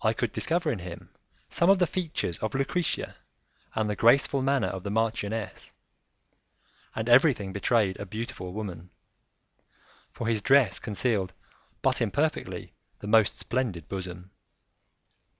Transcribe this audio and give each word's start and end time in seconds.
I 0.03 0.13
could 0.13 0.31
discover 0.31 0.71
in 0.71 0.79
him 0.79 1.09
some 1.47 1.69
of 1.69 1.77
the 1.77 1.85
features 1.85 2.39
of 2.39 2.55
Lucrezia 2.55 3.17
and 3.75 3.87
the 3.87 3.95
graceful 3.95 4.41
manner 4.41 4.65
of 4.69 4.81
the 4.81 4.89
marchioness, 4.89 5.73
and 6.95 7.07
everything 7.07 7.53
betrayed 7.53 7.99
a 7.99 8.05
beautiful 8.07 8.51
woman, 8.51 8.89
for 10.11 10.25
his 10.25 10.41
dress 10.41 10.79
concealed 10.79 11.33
but 11.83 12.01
imperfectly 12.01 12.73
the 12.97 13.05
most 13.05 13.37
splendid 13.37 13.87
bosom. 13.87 14.31